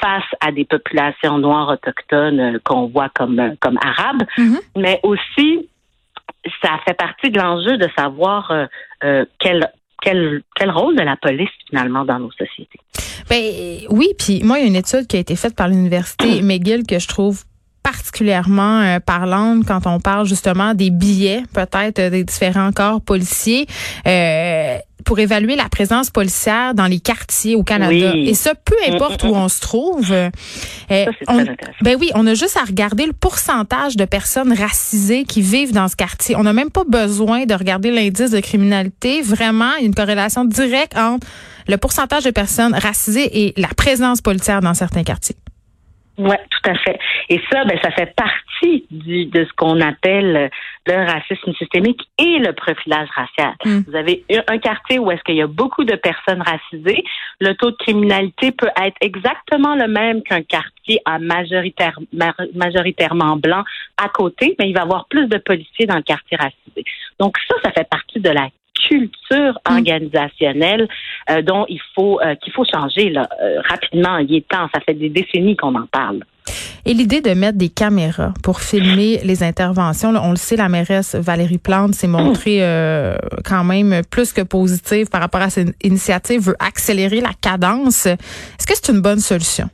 face 0.00 0.24
à 0.40 0.50
des 0.50 0.64
populations 0.64 1.38
noires 1.38 1.68
autochtones 1.68 2.40
euh, 2.40 2.58
qu'on 2.64 2.86
voit 2.86 3.10
comme, 3.10 3.54
comme 3.60 3.78
arabes, 3.82 4.22
mm-hmm. 4.38 4.60
mais 4.76 5.00
aussi, 5.02 5.68
ça 6.62 6.78
fait 6.86 6.94
partie 6.94 7.30
de 7.30 7.38
l'enjeu 7.38 7.76
de 7.76 7.88
savoir 7.96 8.50
euh, 9.04 9.24
quel, 9.38 9.70
quel, 10.00 10.42
quel 10.54 10.70
rôle 10.70 10.96
de 10.96 11.02
la 11.02 11.16
police 11.16 11.50
finalement 11.68 12.04
dans 12.04 12.18
nos 12.18 12.32
sociétés. 12.32 12.80
Ben 13.28 13.80
oui, 13.90 14.08
puis 14.18 14.42
moi 14.42 14.58
il 14.58 14.62
y 14.62 14.64
a 14.64 14.68
une 14.68 14.76
étude 14.76 15.06
qui 15.06 15.16
a 15.16 15.20
été 15.20 15.36
faite 15.36 15.54
par 15.54 15.68
l'université 15.68 16.42
McGill 16.42 16.86
que 16.86 16.98
je 16.98 17.08
trouve 17.08 17.44
particulièrement 17.90 18.80
euh, 18.80 19.00
parlante 19.00 19.64
quand 19.66 19.86
on 19.86 19.98
parle 19.98 20.26
justement 20.26 20.74
des 20.74 20.90
billets 20.90 21.42
peut-être 21.54 22.10
des 22.10 22.22
différents 22.22 22.70
corps 22.70 23.00
policiers. 23.00 23.66
Euh, 24.06 24.76
pour 25.04 25.20
évaluer 25.20 25.56
la 25.56 25.70
présence 25.70 26.10
policière 26.10 26.74
dans 26.74 26.86
les 26.86 27.00
quartiers 27.00 27.54
au 27.54 27.62
Canada. 27.62 28.12
Et 28.14 28.34
ça, 28.34 28.54
peu 28.54 28.74
mm, 28.74 28.94
importe 28.94 29.24
mm, 29.24 29.28
où 29.28 29.34
mm. 29.34 29.38
on 29.38 29.48
se 29.48 29.60
trouve. 29.60 30.12
Euh, 30.12 30.28
ben 31.80 31.96
oui, 31.98 32.10
on 32.14 32.26
a 32.26 32.34
juste 32.34 32.58
à 32.58 32.64
regarder 32.64 33.06
le 33.06 33.14
pourcentage 33.14 33.96
de 33.96 34.04
personnes 34.04 34.52
racisées 34.52 35.24
qui 35.24 35.40
vivent 35.40 35.72
dans 35.72 35.88
ce 35.88 35.96
quartier. 35.96 36.36
On 36.36 36.42
n'a 36.42 36.52
même 36.52 36.70
pas 36.70 36.84
besoin 36.84 37.46
de 37.46 37.54
regarder 37.54 37.90
l'indice 37.90 38.32
de 38.32 38.40
criminalité. 38.40 39.22
Vraiment, 39.22 39.70
il 39.78 39.82
y 39.82 39.84
a 39.84 39.86
une 39.86 39.94
corrélation 39.94 40.44
directe 40.44 40.98
entre 40.98 41.26
le 41.68 41.76
pourcentage 41.78 42.24
de 42.24 42.30
personnes 42.30 42.74
racisées 42.74 43.46
et 43.46 43.54
la 43.56 43.68
présence 43.68 44.20
policière 44.20 44.60
dans 44.60 44.74
certains 44.74 45.04
quartiers. 45.04 45.36
Oui, 46.18 46.34
tout 46.50 46.70
à 46.70 46.74
fait. 46.74 46.98
Et 47.28 47.40
ça, 47.50 47.64
ben, 47.64 47.78
ça 47.80 47.92
fait 47.92 48.12
partie 48.16 48.86
du, 48.90 49.26
de 49.26 49.44
ce 49.44 49.52
qu'on 49.52 49.80
appelle 49.80 50.50
le 50.86 50.94
racisme 50.94 51.52
systémique 51.54 52.00
et 52.18 52.38
le 52.38 52.52
profilage 52.52 53.08
racial. 53.14 53.54
Hmm. 53.64 53.82
Vous 53.86 53.94
avez 53.94 54.24
un 54.48 54.58
quartier 54.58 54.98
où 54.98 55.10
est-ce 55.12 55.22
qu'il 55.22 55.36
y 55.36 55.42
a 55.42 55.46
beaucoup 55.46 55.84
de 55.84 55.94
personnes 55.94 56.42
racisées, 56.42 57.04
le 57.40 57.54
taux 57.54 57.70
de 57.70 57.76
criminalité 57.76 58.50
peut 58.50 58.70
être 58.82 58.96
exactement 59.00 59.76
le 59.76 59.86
même 59.86 60.22
qu'un 60.22 60.42
quartier 60.42 61.00
à 61.04 61.20
majoritaire, 61.20 61.98
majoritairement 62.54 63.36
blanc 63.36 63.62
à 63.96 64.08
côté, 64.08 64.56
mais 64.58 64.68
il 64.68 64.74
va 64.74 64.80
y 64.80 64.82
avoir 64.82 65.06
plus 65.06 65.28
de 65.28 65.38
policiers 65.38 65.86
dans 65.86 65.96
le 65.96 66.02
quartier 66.02 66.36
racisé. 66.36 66.84
Donc 67.20 67.36
ça, 67.46 67.54
ça 67.62 67.70
fait 67.70 67.88
partie 67.88 68.20
de 68.20 68.30
la 68.30 68.48
culture 68.88 69.58
organisationnelle 69.68 70.88
dont 71.44 71.66
il 71.68 71.80
faut 71.94 72.20
qu'il 72.42 72.52
faut 72.52 72.64
changer 72.64 73.10
là, 73.10 73.28
rapidement. 73.68 74.18
Il 74.18 74.34
est 74.34 74.48
temps. 74.48 74.68
Ça 74.74 74.80
fait 74.80 74.94
des 74.94 75.08
décennies 75.08 75.56
qu'on 75.56 75.74
en 75.74 75.86
parle. 75.86 76.20
Et 76.84 76.94
l'idée 76.94 77.20
de 77.20 77.34
mettre 77.34 77.58
des 77.58 77.68
caméras 77.68 78.32
pour 78.42 78.60
filmer 78.60 79.18
les 79.24 79.42
interventions, 79.42 80.10
on 80.22 80.30
le 80.30 80.36
sait, 80.36 80.56
la 80.56 80.68
mairesse 80.68 81.14
Valérie 81.14 81.58
Plante 81.58 81.94
s'est 81.94 82.08
montrée 82.08 82.58
euh, 82.62 83.16
quand 83.44 83.64
même 83.64 84.02
plus 84.10 84.32
que 84.32 84.42
positive 84.42 85.08
par 85.10 85.20
rapport 85.20 85.42
à 85.42 85.50
cette 85.50 85.74
initiative, 85.84 86.40
veut 86.40 86.56
accélérer 86.58 87.20
la 87.20 87.32
cadence. 87.40 88.06
Est-ce 88.06 88.66
que 88.66 88.74
c'est 88.74 88.92
une 88.92 89.02
bonne 89.02 89.20
solution? 89.20 89.68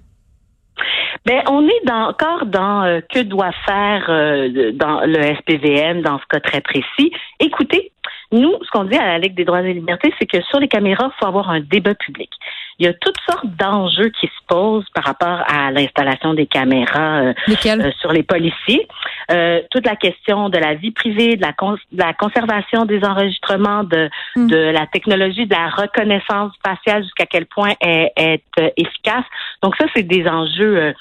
Ben, 1.25 1.42
on 1.49 1.66
est 1.66 1.87
dans, 1.87 2.08
encore 2.08 2.46
dans 2.46 2.82
euh, 2.82 3.00
que 3.11 3.20
doit 3.20 3.52
faire 3.64 4.06
euh, 4.08 4.73
dans 4.73 5.00
le 5.06 5.23
SPVM 5.37 6.02
dans 6.02 6.18
ce 6.18 6.25
cas 6.28 6.40
très 6.40 6.61
précis. 6.61 7.12
Écoutez, 7.40 7.92
nous, 8.33 8.54
ce 8.62 8.71
qu'on 8.71 8.85
dit 8.85 8.97
à 8.97 9.07
la 9.07 9.19
Ligue 9.19 9.35
des 9.35 9.45
droits 9.45 9.62
et 9.62 9.73
libertés, 9.73 10.12
c'est 10.19 10.26
que 10.26 10.43
sur 10.43 10.59
les 10.59 10.69
caméras, 10.69 11.11
il 11.14 11.19
faut 11.19 11.26
avoir 11.26 11.50
un 11.50 11.61
débat 11.61 11.95
public. 11.95 12.31
Il 12.78 12.87
y 12.87 12.88
a 12.88 12.93
toutes 12.95 13.19
sortes 13.28 13.47
d'enjeux 13.47 14.11
qui 14.21 14.26
se 14.26 14.47
posent 14.49 14.88
par 14.95 15.04
rapport 15.04 15.45
à 15.47 15.71
l'installation 15.71 16.35
des 16.35 16.47
caméras 16.47 17.23
euh, 17.23 17.35
euh, 17.49 17.90
sur 18.00 18.12
les 18.12 18.25
policiers. 18.25 18.88
Euh, 19.31 19.61
toute 19.71 19.87
la 19.87 19.95
question 19.95 20.49
de 20.49 20.59
la 20.59 20.75
vie 20.75 20.90
privée, 20.90 21.37
de 21.37 21.43
la, 21.43 21.54
la 21.93 22.12
conservation 22.14 22.85
des 22.85 23.04
enregistrements, 23.04 23.85
de, 23.85 24.11
hmm. 24.37 24.49
de 24.49 24.57
la 24.57 24.87
technologie, 24.87 25.47
de 25.47 25.54
la 25.54 25.69
reconnaissance 25.69 26.52
faciale, 26.66 27.04
jusqu'à 27.04 27.26
quel 27.26 27.47
point 27.47 27.75
elle 27.81 28.11
est 28.16 28.43
efficace. 28.76 29.25
Donc 29.62 29.76
ça, 29.76 29.87
c'est 29.95 30.02
des 30.02 30.26
enjeux 30.26 30.95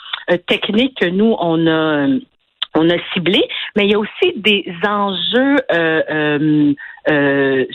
techniques 0.47 0.99
que 0.99 1.07
nous, 1.07 1.35
on 1.39 1.67
a 1.67 2.07
on 2.75 2.89
a 2.89 2.97
ciblé, 3.13 3.47
mais 3.75 3.85
il 3.85 3.91
y 3.91 3.95
a 3.95 3.99
aussi 3.99 4.33
des 4.35 4.65
enjeux 4.83 5.57
euh, 5.71 6.73
euh, 7.09 7.65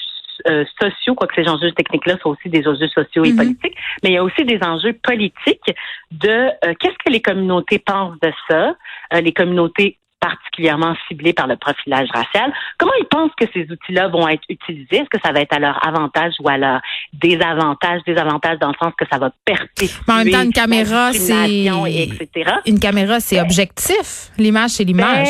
euh, 0.46 0.64
sociaux, 0.80 1.14
quoique 1.16 1.34
ces 1.34 1.48
enjeux 1.48 1.72
techniques-là 1.72 2.16
sont 2.22 2.30
aussi 2.30 2.48
des 2.48 2.66
enjeux 2.68 2.88
sociaux 2.88 3.24
et 3.24 3.32
mhm. 3.32 3.36
politiques, 3.38 3.76
mais 4.02 4.10
il 4.10 4.12
y 4.12 4.18
a 4.18 4.22
aussi 4.22 4.44
des 4.44 4.60
enjeux 4.62 4.92
politiques 4.92 5.74
de 6.12 6.48
euh, 6.64 6.74
qu'est-ce 6.78 6.96
que 7.04 7.10
les 7.10 7.20
communautés 7.20 7.80
pensent 7.80 8.18
de 8.22 8.30
ça, 8.48 8.76
euh, 9.14 9.20
les 9.20 9.32
communautés 9.32 9.98
particulièrement 10.20 10.94
ciblées 11.06 11.32
par 11.32 11.46
le 11.46 11.56
profilage 11.56 12.08
racial. 12.12 12.52
Comment 12.78 12.92
ils 13.00 13.06
pensent 13.06 13.32
que 13.38 13.46
ces 13.52 13.70
outils-là 13.70 14.08
vont 14.08 14.28
être 14.28 14.42
utilisés? 14.48 14.96
Est-ce 14.96 15.08
que 15.08 15.20
ça 15.24 15.32
va 15.32 15.40
être 15.40 15.52
à 15.52 15.58
leur 15.58 15.86
avantage 15.86 16.34
ou 16.40 16.48
à 16.48 16.56
leur 16.56 16.80
désavantage? 17.12 18.02
Désavantage 18.06 18.58
dans 18.58 18.68
le 18.68 18.74
sens 18.82 18.92
que 18.98 19.04
ça 19.10 19.18
va 19.18 19.30
perpétuer 19.44 19.94
Mais 20.06 20.14
en 20.14 20.16
même 20.18 20.30
temps, 20.30 20.42
une 20.42 20.52
caméra, 20.52 21.12
c'est... 21.12 21.64
etc. 21.64 22.52
Une 22.66 22.80
caméra, 22.80 23.20
c'est 23.20 23.40
objectif. 23.40 24.30
L'image, 24.38 24.70
c'est 24.70 24.84
l'image. 24.84 25.28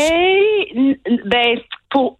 Ben, 0.74 0.96
ben, 1.24 1.58
pour 1.90 2.18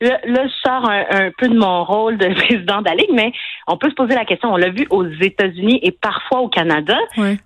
là, 0.00 0.18
je 0.24 0.52
sors 0.64 0.88
un, 0.88 1.30
peu 1.36 1.48
de 1.48 1.56
mon 1.56 1.84
rôle 1.84 2.16
de 2.18 2.26
président 2.34 2.80
de 2.80 2.88
la 2.88 2.94
Ligue, 2.94 3.10
mais 3.12 3.32
on 3.66 3.76
peut 3.76 3.90
se 3.90 3.94
poser 3.94 4.14
la 4.14 4.24
question. 4.24 4.52
On 4.52 4.56
l'a 4.56 4.70
vu 4.70 4.86
aux 4.90 5.06
États-Unis 5.06 5.80
et 5.82 5.92
parfois 5.92 6.40
au 6.40 6.48
Canada. 6.48 6.96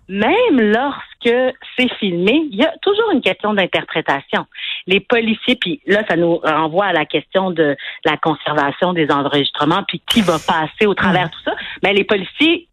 Même 0.08 0.60
lorsque 0.60 1.54
c'est 1.76 1.92
filmé, 1.98 2.46
il 2.50 2.56
y 2.56 2.64
a 2.64 2.72
toujours 2.82 3.10
une 3.12 3.20
question 3.20 3.54
d'interprétation. 3.54 4.46
Les 4.86 5.00
policiers, 5.00 5.56
puis 5.56 5.80
là, 5.86 6.02
ça 6.08 6.16
nous 6.16 6.36
renvoie 6.36 6.86
à 6.86 6.92
la 6.92 7.04
question 7.04 7.50
de 7.50 7.76
la 8.04 8.16
conservation 8.16 8.92
des 8.92 9.10
enregistrements, 9.10 9.82
puis 9.86 10.02
qui 10.08 10.20
va 10.20 10.38
passer 10.38 10.86
au 10.86 10.94
travers 10.94 11.28
de 11.28 11.32
tout 11.32 11.42
ça. 11.44 11.54
Mais 11.82 11.92
les 11.92 12.04
policiers, 12.04 12.68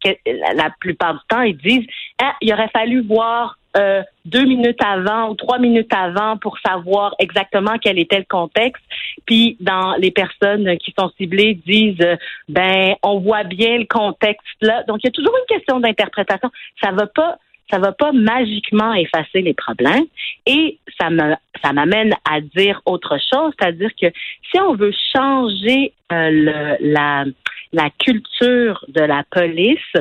la 0.54 0.70
plupart 0.80 1.14
du 1.14 1.20
temps, 1.30 1.42
ils 1.42 1.58
disent, 1.58 1.88
ah, 2.22 2.34
il 2.42 2.54
aurait 2.54 2.70
fallu 2.70 3.02
voir 3.02 3.58
euh, 3.78 4.02
deux 4.26 4.44
minutes 4.44 4.84
avant 4.84 5.30
ou 5.30 5.36
trois 5.36 5.58
minutes 5.58 5.94
avant 5.94 6.36
pour 6.36 6.58
savoir 6.60 7.16
exactement 7.20 7.78
quel 7.82 8.00
était 8.00 8.18
le 8.18 8.26
contexte. 8.30 8.84
Puis 9.26 9.56
dans 9.62 9.96
les 9.98 10.12
personnes 10.12 10.78
qui 10.78 10.94
sont 10.98 11.10
ciblées 11.18 11.54
disent 11.66 12.06
ben 12.50 12.96
on 13.02 13.20
voit 13.20 13.46
bien 13.46 13.78
le 13.78 13.86
contexte 13.86 14.46
là. 14.60 14.84
Donc 14.90 15.00
il 15.02 15.08
y 15.08 15.10
a 15.10 15.12
toujours 15.12 15.34
une 15.38 15.56
question 15.56 15.80
d'interprétation. 15.80 16.52
Ça 16.84 16.92
va 16.92 17.08
pas 17.08 17.38
ça 17.72 17.80
va 17.80 17.92
pas 17.92 18.12
magiquement 18.12 18.94
effacer 18.94 19.42
les 19.42 19.54
problèmes 19.54 20.06
et 20.46 20.78
ça 21.00 21.10
me 21.10 21.34
ça 21.64 21.74
m'amène 21.74 22.14
à 22.30 22.42
dire 22.42 22.82
autre 22.86 23.18
chose, 23.32 23.54
c'est-à-dire 23.60 23.92
que 24.00 24.08
si 24.52 24.60
on 24.60 24.76
veut 24.76 24.94
changer 25.16 25.94
euh, 26.12 26.76
la 26.82 27.90
culture 28.00 28.84
de 28.88 29.02
la 29.02 29.24
police, 29.30 29.94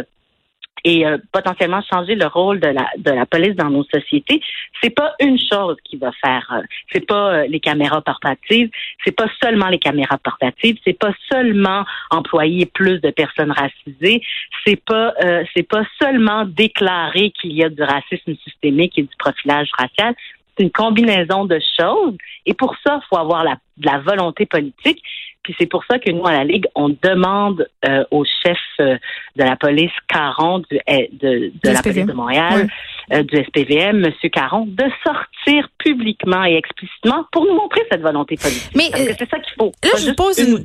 et 0.84 1.06
euh, 1.06 1.18
potentiellement 1.32 1.82
changer 1.82 2.14
le 2.14 2.26
rôle 2.26 2.60
de 2.60 2.68
la 2.68 2.86
de 2.98 3.10
la 3.10 3.26
police 3.26 3.54
dans 3.56 3.70
nos 3.70 3.84
sociétés, 3.84 4.40
c'est 4.82 4.90
pas 4.90 5.14
une 5.20 5.38
chose 5.38 5.76
qui 5.84 5.96
va 5.96 6.10
faire. 6.12 6.46
Euh, 6.52 6.62
c'est 6.92 7.06
pas 7.06 7.32
euh, 7.32 7.46
les 7.48 7.60
caméras 7.60 8.00
portatives, 8.00 8.70
c'est 9.04 9.14
pas 9.14 9.28
seulement 9.42 9.68
les 9.68 9.78
caméras 9.78 10.18
portatives, 10.18 10.78
c'est 10.84 10.98
pas 10.98 11.12
seulement 11.30 11.84
employer 12.10 12.66
plus 12.66 13.00
de 13.00 13.10
personnes 13.10 13.52
racisées, 13.52 14.22
c'est 14.64 14.82
pas 14.84 15.14
c'est 15.54 15.66
pas 15.68 15.84
seulement 16.00 16.44
déclarer 16.44 17.30
qu'il 17.30 17.52
y 17.52 17.64
a 17.64 17.68
du 17.68 17.82
racisme 17.82 18.34
systémique 18.44 18.98
et 18.98 19.02
du 19.02 19.16
profilage 19.18 19.70
racial. 19.76 20.14
C'est 20.56 20.64
une 20.64 20.70
combinaison 20.70 21.44
de 21.44 21.58
choses. 21.78 22.16
Et 22.46 22.54
pour 22.54 22.74
ça, 22.84 23.00
faut 23.08 23.18
avoir 23.18 23.44
la, 23.44 23.56
la 23.82 23.98
volonté 23.98 24.46
politique. 24.46 25.02
Puis 25.42 25.54
c'est 25.58 25.66
pour 25.66 25.82
ça 25.90 25.98
que 25.98 26.10
nous, 26.10 26.26
à 26.26 26.32
la 26.32 26.44
Ligue, 26.44 26.66
on 26.74 26.90
demande 26.90 27.66
euh, 27.86 28.04
au 28.10 28.24
chef 28.24 28.58
euh, 28.78 28.96
de 29.36 29.42
la 29.42 29.56
police 29.56 29.92
Caron 30.06 30.58
du, 30.70 30.78
eh, 30.86 31.08
de, 31.12 31.50
de 31.62 31.70
la 31.70 31.82
police 31.82 32.04
de 32.04 32.12
Montréal, 32.12 32.68
euh, 33.12 33.22
du 33.22 33.36
SPVM, 33.36 34.04
M. 34.04 34.12
Caron, 34.30 34.66
de 34.66 34.84
sortir 35.02 35.68
publiquement 35.78 36.44
et 36.44 36.56
explicitement 36.56 37.24
pour 37.32 37.46
nous 37.46 37.54
montrer 37.54 37.80
cette 37.90 38.02
volonté 38.02 38.36
politique. 38.36 38.70
Mais 38.74 38.90
c'est 38.92 39.30
ça 39.30 39.38
qu'il 39.38 39.54
faut. 39.58 39.72
Là, 39.82 39.90
je 39.98 40.08
vous 40.08 40.14
pose 40.14 40.38
une, 40.38 40.62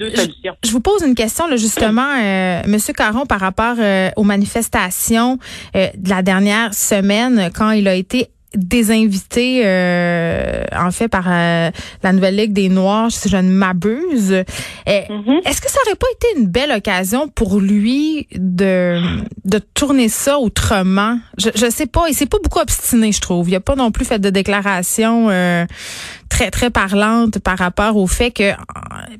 je, 0.63 0.71
vous 0.71 0.81
pose 0.81 1.03
une 1.03 1.15
question 1.15 1.47
là, 1.47 1.55
justement, 1.55 2.13
M. 2.13 2.77
Caron, 2.95 3.25
par 3.25 3.39
rapport 3.39 3.77
aux 4.17 4.23
manifestations 4.23 5.37
de 5.73 6.09
la 6.09 6.21
dernière 6.21 6.73
semaine, 6.73 7.49
quand 7.55 7.71
il 7.71 7.87
a 7.87 7.95
été 7.95 8.27
des 8.55 8.91
invités, 8.91 9.61
euh, 9.65 10.63
en 10.75 10.91
fait, 10.91 11.07
par 11.07 11.25
euh, 11.27 11.71
la 12.03 12.13
Nouvelle 12.13 12.35
Ligue 12.35 12.53
des 12.53 12.69
Noirs, 12.69 13.11
si 13.11 13.29
je 13.29 13.37
ne 13.37 13.49
m'abuse. 13.49 14.31
Euh, 14.31 14.43
mm-hmm. 14.87 15.47
Est-ce 15.47 15.61
que 15.61 15.69
ça 15.69 15.79
aurait 15.85 15.95
pas 15.95 16.07
été 16.13 16.39
une 16.39 16.47
belle 16.47 16.71
occasion 16.71 17.27
pour 17.27 17.59
lui 17.59 18.27
de, 18.35 18.99
de 19.45 19.59
tourner 19.73 20.09
ça 20.09 20.39
autrement? 20.39 21.19
Je, 21.37 21.49
je 21.55 21.69
sais 21.69 21.87
pas. 21.87 22.05
Il 22.09 22.15
s'est 22.15 22.25
pas 22.25 22.37
beaucoup 22.43 22.59
obstiné, 22.59 23.11
je 23.11 23.21
trouve. 23.21 23.49
Il 23.49 23.55
a 23.55 23.59
pas 23.59 23.75
non 23.75 23.91
plus 23.91 24.05
fait 24.05 24.19
de 24.19 24.29
déclaration 24.29 25.29
très, 26.29 26.51
très 26.51 26.69
parlante 26.69 27.39
par 27.39 27.57
rapport 27.57 27.97
au 27.97 28.07
fait 28.07 28.31
que 28.31 28.51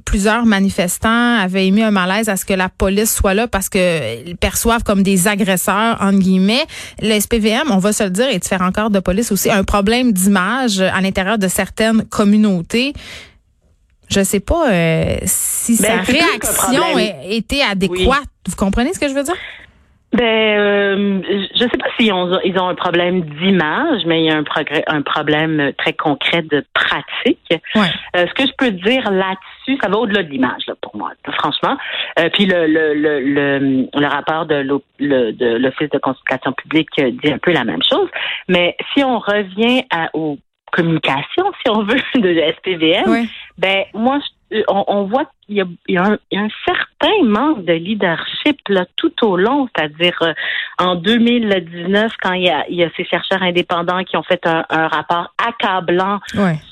plusieurs 0.06 0.46
manifestants 0.46 1.38
avaient 1.38 1.68
émis 1.68 1.84
un 1.84 1.92
malaise 1.92 2.30
à 2.30 2.38
ce 2.38 2.46
que 2.46 2.54
la 2.54 2.70
police 2.70 3.14
soit 3.14 3.34
là 3.34 3.48
parce 3.48 3.70
qu'ils 3.70 4.36
perçoivent 4.40 4.84
comme 4.84 5.04
des 5.04 5.28
agresseurs, 5.28 5.98
entre 6.02 6.20
guillemets. 6.20 6.66
Le 7.02 7.20
SPVM, 7.20 7.72
on 7.72 7.78
va 7.78 7.94
se 7.94 8.04
le 8.04 8.10
dire, 8.10 8.30
et 8.30 8.40
différents 8.40 8.72
corps 8.72 8.90
de 8.90 9.00
police 9.00 9.32
aussi, 9.32 9.50
un 9.52 9.64
problème 9.64 10.12
d'image 10.12 10.80
à 10.80 11.02
l'intérieur 11.02 11.38
de 11.38 11.48
certaines 11.48 12.04
communautés. 12.06 12.94
Je 14.10 14.24
sais 14.24 14.40
pas 14.40 14.70
euh, 14.70 15.18
si 15.26 15.78
ben, 15.78 16.04
sa 16.06 16.12
réaction 16.12 16.98
était 17.28 17.62
adéquate. 17.62 18.30
Vous 18.48 18.56
comprenez 18.56 18.94
ce 18.94 19.00
que 19.00 19.08
je 19.08 19.14
veux 19.14 19.24
dire? 19.24 19.36
Ben, 20.16 20.60
euh, 20.60 21.22
je 21.54 21.60
sais 21.60 21.78
pas 21.78 21.88
s'ils 21.98 22.14
ont, 22.14 22.40
ils 22.46 22.58
ont 22.58 22.70
un 22.70 22.76
problème 22.76 23.22
d'image, 23.22 24.04
mais 24.06 24.22
il 24.22 24.26
y 24.28 24.32
a 24.32 24.38
un, 24.38 24.44
progrès, 24.44 24.84
un 24.88 25.02
problème 25.02 25.74
très 25.78 25.92
concret 25.92 26.42
de 26.42 26.64
pratique. 26.74 27.40
Ouais. 27.76 27.88
Euh, 28.16 28.26
ce 28.28 28.34
que 28.34 28.48
je 28.48 28.54
peux 28.58 28.72
dire 28.72 29.12
là-dessus, 29.12 29.78
ça 29.82 29.90
va 29.90 29.98
au-delà 29.98 30.24
de 30.24 30.30
l'image, 30.30 30.68
là, 30.68 30.76
pour 30.82 30.96
moi, 30.96 31.12
franchement. 31.34 31.78
Euh, 32.20 32.30
puis 32.32 32.46
le, 32.46 32.66
le, 32.66 32.94
le, 32.94 33.20
le, 33.20 33.88
le 33.94 34.08
rapport 34.08 34.46
de 34.46 34.56
l'Office 35.00 35.90
de 35.90 35.98
consultation 35.98 36.54
publique 36.54 36.90
dit 36.96 37.34
un 37.34 37.38
peu 37.38 37.52
la 37.52 37.66
même 37.66 37.84
chose. 37.84 38.08
Mais 38.48 38.78
si 38.94 39.04
on 39.04 39.20
revient 39.20 39.84
à, 39.92 40.10
aux 40.14 40.38
communications, 40.72 41.52
si 41.62 41.70
on 41.70 41.84
veut, 41.84 42.00
de 42.16 42.42
SPVM, 42.58 43.28
ben 43.58 43.84
moi, 43.94 44.20
on, 44.68 44.84
on 44.88 45.04
voit 45.06 45.26
qu'il 45.46 45.66
y, 45.88 45.98
a, 45.98 46.04
un, 46.04 46.48
certain 46.66 47.24
manque 47.24 47.66
de 47.66 47.74
leadership 47.74 48.35
tout 48.96 49.26
au 49.26 49.38
long, 49.38 49.68
c'est-à-dire 49.76 50.18
euh, 50.22 50.34
en 50.78 50.96
2019, 50.96 52.12
quand 52.22 52.34
il 52.34 52.44
y, 52.44 52.50
a, 52.50 52.66
il 52.70 52.76
y 52.76 52.84
a 52.84 52.90
ces 52.98 53.06
chercheurs 53.06 53.42
indépendants 53.42 54.04
qui 54.04 54.18
ont 54.18 54.24
fait 54.24 54.46
un, 54.46 54.88
rapport 54.88 55.34
accablant 55.38 56.20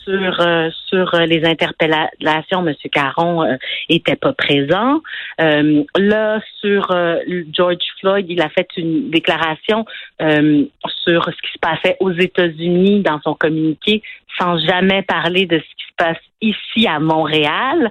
sur 0.04 0.42
euh, 0.42 0.70
sur 0.88 1.14
euh, 1.14 1.26
les 1.26 1.46
interpellations, 1.46 2.68
M. 2.68 2.74
Caron 2.92 3.44
euh, 3.44 3.56
était 3.90 4.16
pas 4.16 4.34
présent. 4.34 5.02
là, 5.40 6.40
sur 6.60 6.88
George 7.52 7.78
Floyd, 8.00 8.26
il 8.30 8.42
a 8.42 8.50
fait 8.50 8.68
une 8.78 9.10
déclaration 9.10 9.86
sur 10.20 11.26
ce 11.26 11.42
qui 11.42 11.52
se 11.54 11.60
passait 11.60 11.98
aux 12.00 12.12
États-Unis 12.12 13.02
dans 13.02 13.20
son 13.22 13.34
communiqué, 13.34 14.02
sans 14.40 14.58
jamais 14.58 15.02
parler 15.04 15.46
de 15.46 15.58
ce 15.58 15.64
qui 15.64 15.86
se 15.90 15.96
passe 15.98 16.18
ici 16.42 16.88
à 16.88 17.00
Montréal. 17.00 17.90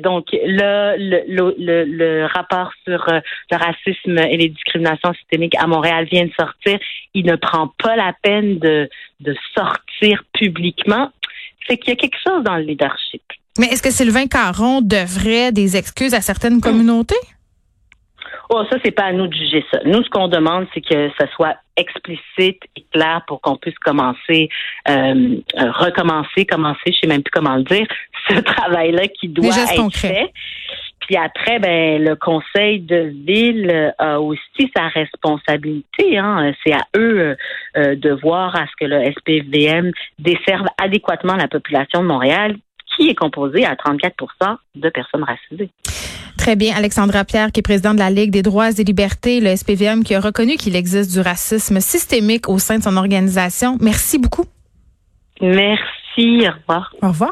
Donc 0.00 0.26
là, 0.46 0.96
le, 0.96 1.54
le, 1.58 1.84
le, 1.84 2.26
rapport 2.26 2.72
sur 2.84 2.89
euh, 2.92 3.20
le 3.50 3.56
racisme 3.56 4.18
et 4.18 4.36
les 4.36 4.48
discriminations 4.48 5.12
systémiques 5.14 5.56
à 5.58 5.66
Montréal 5.66 6.06
vient 6.10 6.24
de 6.24 6.32
sortir. 6.38 6.78
Il 7.14 7.26
ne 7.26 7.36
prend 7.36 7.72
pas 7.82 7.96
la 7.96 8.14
peine 8.22 8.58
de, 8.58 8.88
de 9.20 9.36
sortir 9.54 10.22
publiquement. 10.32 11.10
C'est 11.68 11.76
qu'il 11.76 11.90
y 11.90 11.92
a 11.92 11.96
quelque 11.96 12.18
chose 12.26 12.42
dans 12.44 12.56
le 12.56 12.62
leadership. 12.62 13.22
Mais 13.58 13.66
est-ce 13.66 13.82
que 13.82 13.90
Sylvain 13.90 14.26
Caron 14.26 14.80
devrait 14.80 15.52
des 15.52 15.76
excuses 15.76 16.14
à 16.14 16.20
certaines 16.20 16.60
communautés? 16.60 17.16
Oh, 18.52 18.64
ça, 18.68 18.78
c'est 18.84 18.90
pas 18.90 19.04
à 19.04 19.12
nous 19.12 19.28
de 19.28 19.34
juger 19.34 19.64
ça. 19.70 19.78
Nous, 19.84 20.02
ce 20.02 20.10
qu'on 20.10 20.26
demande, 20.26 20.66
c'est 20.74 20.80
que 20.80 21.08
ça 21.20 21.30
soit 21.36 21.56
explicite 21.76 22.60
et 22.76 22.84
clair 22.92 23.22
pour 23.28 23.40
qu'on 23.40 23.56
puisse 23.56 23.78
commencer, 23.78 24.48
euh, 24.88 25.36
euh, 25.56 25.70
recommencer, 25.70 26.44
commencer, 26.46 26.80
je 26.86 26.98
sais 27.00 27.06
même 27.06 27.22
plus 27.22 27.30
comment 27.30 27.56
le 27.56 27.62
dire, 27.62 27.86
ce 28.28 28.40
travail-là 28.40 29.06
qui 29.06 29.28
doit 29.28 29.54
être 29.54 29.96
fait. 29.96 30.32
Puis 31.10 31.18
après, 31.18 31.58
ben 31.58 32.00
le 32.00 32.14
conseil 32.14 32.78
de 32.78 33.12
ville 33.26 33.92
a 33.98 34.20
aussi 34.20 34.70
sa 34.76 34.86
responsabilité. 34.86 36.16
Hein. 36.16 36.52
C'est 36.64 36.72
à 36.72 36.82
eux 36.96 37.34
euh, 37.76 37.96
de 37.96 38.10
voir 38.22 38.54
à 38.54 38.66
ce 38.66 38.72
que 38.78 38.84
le 38.84 39.02
SPVM 39.10 39.90
desserve 40.20 40.66
adéquatement 40.80 41.34
la 41.34 41.48
population 41.48 42.02
de 42.02 42.06
Montréal, 42.06 42.54
qui 42.94 43.08
est 43.08 43.16
composée 43.16 43.64
à 43.64 43.74
34% 43.74 44.56
de 44.76 44.88
personnes 44.88 45.24
racisées. 45.24 45.70
Très 46.38 46.54
bien. 46.54 46.76
Alexandra 46.76 47.24
Pierre, 47.24 47.50
qui 47.50 47.58
est 47.58 47.64
présidente 47.64 47.96
de 47.96 48.02
la 48.02 48.10
Ligue 48.10 48.30
des 48.30 48.42
droits 48.42 48.70
et 48.70 48.84
libertés, 48.84 49.40
le 49.40 49.56
SPVM, 49.56 50.04
qui 50.04 50.14
a 50.14 50.20
reconnu 50.20 50.54
qu'il 50.58 50.76
existe 50.76 51.12
du 51.12 51.20
racisme 51.20 51.80
systémique 51.80 52.48
au 52.48 52.60
sein 52.60 52.78
de 52.78 52.84
son 52.84 52.96
organisation. 52.96 53.78
Merci 53.80 54.20
beaucoup. 54.20 54.44
Merci. 55.40 56.46
Au 56.46 56.52
revoir. 56.52 56.94
Au 57.02 57.08
revoir. 57.08 57.30